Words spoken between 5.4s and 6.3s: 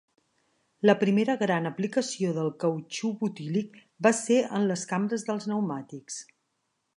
pneumàtics.